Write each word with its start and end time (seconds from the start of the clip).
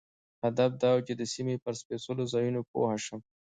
هدف 0.43 0.71
دا 0.81 0.89
و 0.95 1.03
چې 1.07 1.13
د 1.15 1.21
سیمې 1.33 1.55
پر 1.63 1.73
سپېڅلو 1.81 2.23
ځایونو 2.33 2.61
پوه 2.71 2.91
شم. 3.05 3.19